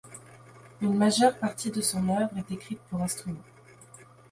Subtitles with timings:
[0.81, 3.43] Une majeure partie de son œuvre est écrite pour instrument.